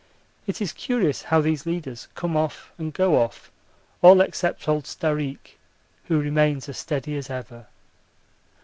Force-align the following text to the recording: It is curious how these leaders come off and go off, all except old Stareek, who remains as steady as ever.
It 0.47 0.61
is 0.63 0.73
curious 0.73 1.21
how 1.21 1.41
these 1.41 1.67
leaders 1.67 2.07
come 2.15 2.35
off 2.35 2.71
and 2.79 2.91
go 2.91 3.21
off, 3.21 3.51
all 4.01 4.19
except 4.19 4.67
old 4.67 4.85
Stareek, 4.85 5.59
who 6.05 6.19
remains 6.19 6.67
as 6.67 6.79
steady 6.79 7.15
as 7.15 7.29
ever. 7.29 7.67